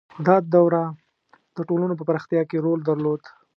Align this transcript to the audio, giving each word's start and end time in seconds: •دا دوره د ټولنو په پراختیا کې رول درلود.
•دا 0.27 0.35
دوره 0.53 0.83
د 1.55 1.57
ټولنو 1.69 1.93
په 1.99 2.03
پراختیا 2.09 2.41
کې 2.49 2.63
رول 2.65 2.79
درلود. 2.89 3.21